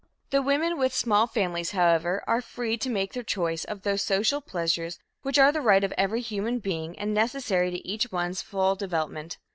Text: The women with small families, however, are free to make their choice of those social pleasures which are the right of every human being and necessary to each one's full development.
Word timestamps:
The 0.31 0.41
women 0.41 0.79
with 0.79 0.95
small 0.95 1.27
families, 1.27 1.73
however, 1.73 2.23
are 2.25 2.41
free 2.41 2.75
to 2.75 2.89
make 2.89 3.13
their 3.13 3.21
choice 3.21 3.63
of 3.65 3.83
those 3.83 4.01
social 4.01 4.41
pleasures 4.41 4.97
which 5.21 5.37
are 5.37 5.51
the 5.51 5.61
right 5.61 5.83
of 5.83 5.93
every 5.95 6.21
human 6.21 6.57
being 6.57 6.97
and 6.97 7.13
necessary 7.13 7.69
to 7.69 7.87
each 7.87 8.11
one's 8.11 8.41
full 8.41 8.73
development. 8.75 9.37